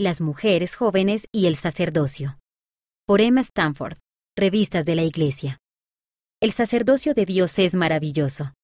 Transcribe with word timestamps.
Las 0.00 0.22
mujeres 0.22 0.76
jóvenes 0.76 1.26
y 1.30 1.44
el 1.44 1.56
sacerdocio. 1.56 2.38
Por 3.06 3.20
Emma 3.20 3.42
Stanford, 3.42 3.98
Revistas 4.34 4.86
de 4.86 4.94
la 4.94 5.02
Iglesia. 5.02 5.58
El 6.40 6.52
sacerdocio 6.52 7.12
de 7.12 7.26
Dios 7.26 7.58
es 7.58 7.74
maravilloso. 7.74 8.54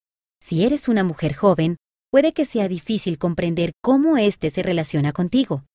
Si 0.40 0.64
eres 0.64 0.88
una 0.88 1.04
mujer 1.04 1.34
joven, 1.34 1.76
puede 2.10 2.32
que 2.32 2.46
sea 2.46 2.68
difícil 2.68 3.18
comprender 3.18 3.72
cómo 3.82 4.16
éste 4.16 4.48
se 4.48 4.62
relaciona 4.62 5.12
contigo. 5.12 5.66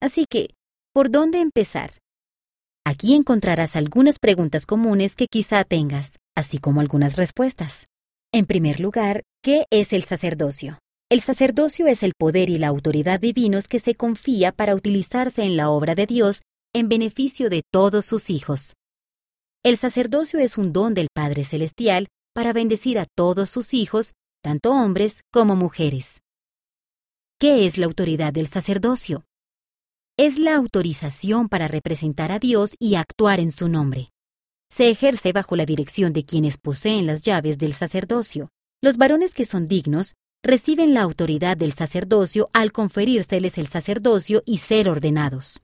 Así 0.00 0.24
que, 0.24 0.54
¿por 0.94 1.10
dónde 1.10 1.42
empezar? 1.42 1.98
Aquí 2.86 3.14
encontrarás 3.14 3.76
algunas 3.76 4.18
preguntas 4.18 4.64
comunes 4.64 5.16
que 5.16 5.26
quizá 5.30 5.64
tengas, 5.64 6.12
así 6.34 6.56
como 6.56 6.80
algunas 6.80 7.18
respuestas. 7.18 7.88
En 8.32 8.46
primer 8.46 8.80
lugar, 8.80 9.20
¿qué 9.42 9.66
es 9.70 9.92
el 9.92 10.02
sacerdocio? 10.04 10.78
El 11.10 11.22
sacerdocio 11.22 11.88
es 11.88 12.04
el 12.04 12.12
poder 12.16 12.50
y 12.50 12.58
la 12.58 12.68
autoridad 12.68 13.18
divinos 13.18 13.66
que 13.66 13.80
se 13.80 13.96
confía 13.96 14.52
para 14.52 14.76
utilizarse 14.76 15.42
en 15.42 15.56
la 15.56 15.68
obra 15.68 15.96
de 15.96 16.06
Dios 16.06 16.42
en 16.72 16.88
beneficio 16.88 17.50
de 17.50 17.64
todos 17.68 18.06
sus 18.06 18.30
hijos. 18.30 18.74
El 19.64 19.76
sacerdocio 19.76 20.38
es 20.38 20.56
un 20.56 20.72
don 20.72 20.94
del 20.94 21.08
Padre 21.12 21.42
Celestial 21.42 22.06
para 22.32 22.52
bendecir 22.52 22.96
a 22.96 23.06
todos 23.16 23.50
sus 23.50 23.74
hijos, 23.74 24.12
tanto 24.40 24.70
hombres 24.70 25.22
como 25.32 25.56
mujeres. 25.56 26.20
¿Qué 27.40 27.66
es 27.66 27.76
la 27.76 27.86
autoridad 27.86 28.32
del 28.32 28.46
sacerdocio? 28.46 29.24
Es 30.16 30.38
la 30.38 30.54
autorización 30.54 31.48
para 31.48 31.66
representar 31.66 32.30
a 32.30 32.38
Dios 32.38 32.76
y 32.78 32.94
actuar 32.94 33.40
en 33.40 33.50
su 33.50 33.68
nombre. 33.68 34.10
Se 34.70 34.88
ejerce 34.88 35.32
bajo 35.32 35.56
la 35.56 35.66
dirección 35.66 36.12
de 36.12 36.24
quienes 36.24 36.56
poseen 36.56 37.08
las 37.08 37.22
llaves 37.22 37.58
del 37.58 37.72
sacerdocio. 37.72 38.50
Los 38.80 38.96
varones 38.96 39.34
que 39.34 39.44
son 39.44 39.66
dignos 39.66 40.14
reciben 40.42 40.94
la 40.94 41.02
autoridad 41.02 41.56
del 41.56 41.72
sacerdocio 41.72 42.50
al 42.52 42.72
conferírseles 42.72 43.58
el 43.58 43.66
sacerdocio 43.66 44.42
y 44.46 44.58
ser 44.58 44.88
ordenados. 44.88 45.60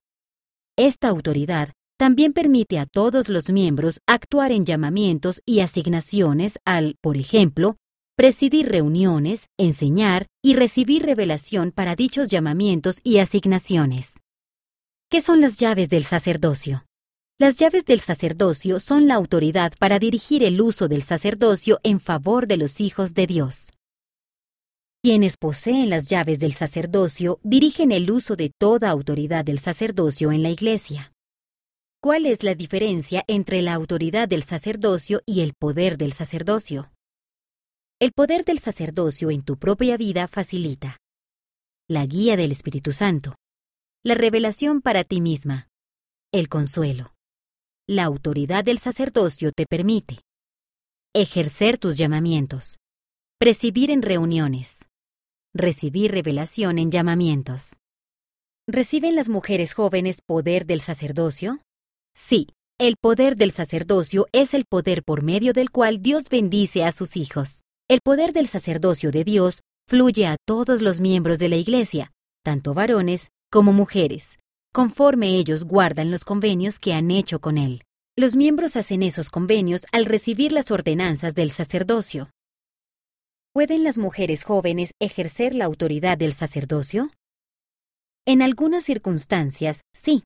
Esta 0.76 1.08
autoridad 1.08 1.72
también 1.98 2.32
permite 2.32 2.78
a 2.78 2.86
todos 2.86 3.28
los 3.28 3.50
miembros 3.50 4.00
actuar 4.06 4.52
en 4.52 4.66
llamamientos 4.66 5.40
y 5.46 5.60
asignaciones 5.60 6.58
al, 6.64 6.96
por 7.00 7.16
ejemplo, 7.16 7.76
presidir 8.16 8.68
reuniones, 8.68 9.48
enseñar 9.58 10.26
y 10.42 10.54
recibir 10.54 11.02
revelación 11.04 11.70
para 11.70 11.96
dichos 11.96 12.28
llamamientos 12.28 13.00
y 13.02 13.18
asignaciones. 13.18 14.14
¿Qué 15.10 15.20
son 15.20 15.40
las 15.40 15.56
llaves 15.56 15.88
del 15.88 16.04
sacerdocio? 16.04 16.84
Las 17.38 17.56
llaves 17.56 17.84
del 17.84 18.00
sacerdocio 18.00 18.80
son 18.80 19.06
la 19.06 19.14
autoridad 19.14 19.72
para 19.78 19.98
dirigir 19.98 20.42
el 20.42 20.60
uso 20.60 20.88
del 20.88 21.02
sacerdocio 21.02 21.78
en 21.82 22.00
favor 22.00 22.46
de 22.46 22.56
los 22.56 22.80
hijos 22.80 23.14
de 23.14 23.26
Dios. 23.26 23.68
Quienes 25.06 25.36
poseen 25.36 25.88
las 25.88 26.08
llaves 26.08 26.40
del 26.40 26.52
sacerdocio 26.52 27.38
dirigen 27.44 27.92
el 27.92 28.10
uso 28.10 28.34
de 28.34 28.50
toda 28.50 28.90
autoridad 28.90 29.44
del 29.44 29.60
sacerdocio 29.60 30.32
en 30.32 30.42
la 30.42 30.50
Iglesia. 30.50 31.12
¿Cuál 32.02 32.26
es 32.26 32.42
la 32.42 32.56
diferencia 32.56 33.22
entre 33.28 33.62
la 33.62 33.74
autoridad 33.74 34.26
del 34.26 34.42
sacerdocio 34.42 35.22
y 35.24 35.42
el 35.42 35.54
poder 35.54 35.96
del 35.96 36.12
sacerdocio? 36.12 36.90
El 38.00 38.10
poder 38.10 38.44
del 38.44 38.58
sacerdocio 38.58 39.30
en 39.30 39.44
tu 39.44 39.56
propia 39.58 39.96
vida 39.96 40.26
facilita 40.26 40.96
la 41.88 42.04
guía 42.04 42.36
del 42.36 42.50
Espíritu 42.50 42.90
Santo, 42.90 43.36
la 44.04 44.16
revelación 44.16 44.80
para 44.80 45.04
ti 45.04 45.20
misma, 45.20 45.68
el 46.32 46.48
consuelo. 46.48 47.14
La 47.88 48.02
autoridad 48.02 48.64
del 48.64 48.78
sacerdocio 48.78 49.52
te 49.52 49.66
permite 49.66 50.18
ejercer 51.14 51.78
tus 51.78 51.96
llamamientos, 51.96 52.80
presidir 53.38 53.92
en 53.92 54.02
reuniones, 54.02 54.80
recibir 55.58 56.12
revelación 56.12 56.78
en 56.78 56.90
llamamientos. 56.90 57.76
¿Reciben 58.68 59.14
las 59.14 59.28
mujeres 59.28 59.74
jóvenes 59.74 60.18
poder 60.26 60.66
del 60.66 60.80
sacerdocio? 60.80 61.60
Sí, 62.14 62.48
el 62.78 62.96
poder 63.00 63.36
del 63.36 63.52
sacerdocio 63.52 64.26
es 64.32 64.52
el 64.52 64.64
poder 64.64 65.02
por 65.02 65.22
medio 65.22 65.52
del 65.52 65.70
cual 65.70 66.02
Dios 66.02 66.28
bendice 66.28 66.84
a 66.84 66.92
sus 66.92 67.16
hijos. 67.16 67.62
El 67.88 68.00
poder 68.04 68.32
del 68.32 68.48
sacerdocio 68.48 69.10
de 69.10 69.24
Dios 69.24 69.60
fluye 69.88 70.26
a 70.26 70.36
todos 70.44 70.82
los 70.82 71.00
miembros 71.00 71.38
de 71.38 71.48
la 71.48 71.56
Iglesia, 71.56 72.12
tanto 72.44 72.74
varones 72.74 73.28
como 73.50 73.72
mujeres, 73.72 74.38
conforme 74.72 75.36
ellos 75.36 75.64
guardan 75.64 76.10
los 76.10 76.24
convenios 76.24 76.78
que 76.78 76.92
han 76.92 77.10
hecho 77.10 77.40
con 77.40 77.58
Él. 77.58 77.82
Los 78.18 78.34
miembros 78.34 78.76
hacen 78.76 79.02
esos 79.02 79.30
convenios 79.30 79.86
al 79.92 80.04
recibir 80.04 80.50
las 80.50 80.70
ordenanzas 80.70 81.34
del 81.34 81.50
sacerdocio. 81.52 82.30
¿Pueden 83.56 83.84
las 83.84 83.96
mujeres 83.96 84.44
jóvenes 84.44 84.90
ejercer 85.00 85.54
la 85.54 85.64
autoridad 85.64 86.18
del 86.18 86.34
sacerdocio? 86.34 87.08
En 88.26 88.42
algunas 88.42 88.84
circunstancias, 88.84 89.80
sí. 89.94 90.24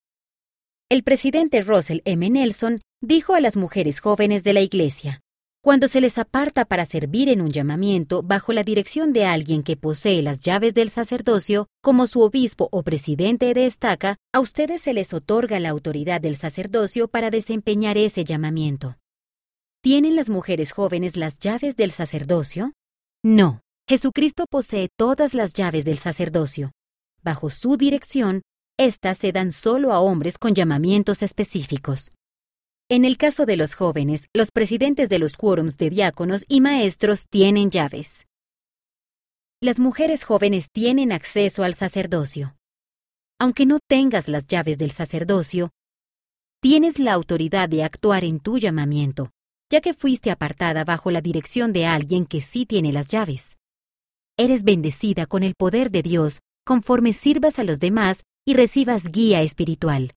El 0.91 1.04
presidente 1.04 1.60
Russell 1.60 2.00
M. 2.06 2.28
Nelson 2.28 2.80
dijo 3.00 3.34
a 3.34 3.41
las 3.41 3.56
mujeres 3.56 4.00
jóvenes 4.00 4.42
de 4.42 4.52
la 4.52 4.62
Iglesia, 4.62 5.20
cuando 5.62 5.86
se 5.86 6.00
les 6.00 6.18
aparta 6.18 6.64
para 6.64 6.84
servir 6.86 7.28
en 7.28 7.41
un 7.41 7.50
llamamiento 7.50 8.24
bajo 8.24 8.52
la 8.52 8.64
dirección 8.64 9.12
de 9.12 9.26
alguien 9.26 9.62
que 9.62 9.76
posee 9.76 10.22
las 10.22 10.41
llaves 10.41 10.74
del 10.74 10.91
sacerdocio, 10.91 11.68
como 11.84 12.08
su 12.08 12.22
obispo 12.22 12.68
o 12.72 12.82
presidente 12.82 13.54
de 13.54 13.66
estaca, 13.66 14.16
a 14.34 14.41
ustedes 14.41 14.80
se 14.80 14.92
les 14.92 15.14
otorga 15.14 15.60
la 15.60 15.68
autoridad 15.68 16.20
del 16.20 16.34
sacerdocio 16.34 17.06
para 17.06 17.30
desempeñar 17.30 17.97
ese 17.97 18.24
llamamiento. 18.24 18.97
¿Tienen 19.84 20.16
las 20.16 20.30
mujeres 20.30 20.72
jóvenes 20.72 21.16
las 21.16 21.38
llaves 21.38 21.76
del 21.76 21.92
sacerdocio? 21.92 22.72
No, 23.22 23.60
Jesucristo 23.86 24.47
posee 24.50 24.88
todas 24.97 25.34
las 25.34 25.53
llaves 25.53 25.84
del 25.84 25.98
sacerdocio. 25.98 26.72
Bajo 27.22 27.50
su 27.50 27.76
dirección, 27.76 28.41
éstas 28.78 29.19
se 29.19 29.31
dan 29.31 29.53
solo 29.53 29.92
a 29.92 30.00
hombres 30.00 30.38
con 30.38 30.54
llamamientos 30.54 31.22
específicos. 31.22 32.12
En 32.88 33.04
el 33.04 33.19
caso 33.19 33.44
de 33.44 33.59
los 33.59 33.75
jóvenes, 33.75 34.25
los 34.34 34.50
presidentes 34.50 35.10
de 35.10 35.19
los 35.19 35.36
quórums 35.36 35.76
de 35.76 35.91
diáconos 35.91 36.47
y 36.48 36.62
maestros 36.62 37.26
tienen 37.28 37.70
llaves. 37.70 38.26
Las 39.60 39.78
mujeres 39.78 40.25
jóvenes 40.25 40.70
tienen 40.72 41.12
acceso 41.12 41.62
al 41.62 41.75
sacerdocio. 41.75 42.56
Aunque 43.38 43.66
no 43.66 43.80
tengas 43.86 44.28
las 44.28 44.47
llaves 44.47 44.78
del 44.78 44.92
sacerdocio, 44.92 45.70
tienes 46.62 46.98
la 46.98 47.12
autoridad 47.12 47.69
de 47.69 47.84
actuar 47.84 48.25
en 48.25 48.41
tu 48.41 48.59
llamamiento 48.59 49.30
ya 49.70 49.81
que 49.81 49.94
fuiste 49.94 50.31
apartada 50.31 50.84
bajo 50.84 51.10
la 51.10 51.20
dirección 51.20 51.72
de 51.72 51.86
alguien 51.86 52.26
que 52.26 52.41
sí 52.41 52.66
tiene 52.66 52.92
las 52.92 53.06
llaves. 53.06 53.56
Eres 54.36 54.64
bendecida 54.64 55.26
con 55.26 55.42
el 55.42 55.54
poder 55.54 55.91
de 55.91 56.03
Dios 56.03 56.41
conforme 56.64 57.12
sirvas 57.12 57.58
a 57.58 57.64
los 57.64 57.78
demás 57.78 58.25
y 58.44 58.54
recibas 58.54 59.12
guía 59.12 59.42
espiritual. 59.42 60.12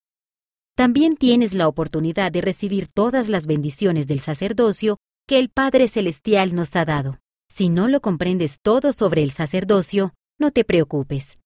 También 0.76 1.18
tienes 1.18 1.54
la 1.54 1.68
oportunidad 1.68 2.32
de 2.32 2.42
recibir 2.42 2.88
todas 2.88 3.30
las 3.30 3.46
bendiciones 3.46 4.08
del 4.08 4.20
sacerdocio 4.20 4.98
que 5.28 5.38
el 5.38 5.50
Padre 5.50 5.88
Celestial 5.88 6.56
nos 6.56 6.76
ha 6.76 6.86
dado. 6.86 7.20
Si 7.48 7.70
no 7.70 7.88
lo 7.88 8.02
comprendes 8.02 8.60
todo 8.62 8.92
sobre 8.92 9.22
el 9.22 9.32
sacerdocio, 9.32 10.14
no 10.40 10.52
te 10.52 10.64
preocupes. 10.64 11.38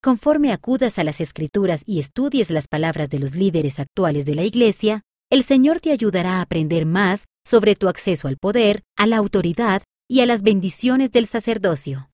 Conforme 0.00 0.52
acudas 0.52 1.00
a 1.00 1.04
las 1.04 1.20
escrituras 1.20 1.82
y 1.84 1.98
estudies 1.98 2.50
las 2.50 2.68
palabras 2.68 3.10
de 3.10 3.18
los 3.18 3.34
líderes 3.34 3.80
actuales 3.80 4.24
de 4.24 4.36
la 4.36 4.44
Iglesia, 4.44 5.02
el 5.30 5.42
Señor 5.42 5.80
te 5.80 5.90
ayudará 5.90 6.34
a 6.34 6.42
aprender 6.42 6.86
más 6.86 7.24
sobre 7.46 7.76
tu 7.76 7.88
acceso 7.88 8.26
al 8.28 8.36
poder, 8.36 8.82
a 8.96 9.06
la 9.06 9.16
autoridad 9.16 9.82
y 10.08 10.20
a 10.20 10.26
las 10.26 10.42
bendiciones 10.42 11.12
del 11.12 11.26
sacerdocio. 11.26 12.04